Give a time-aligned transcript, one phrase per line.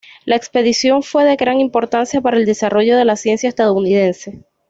[0.25, 4.43] La expedición fue de gran importancia para el desarrollo de la ciencia estadounidense.